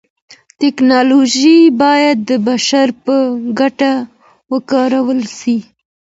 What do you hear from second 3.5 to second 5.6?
ګټه وکارول سي.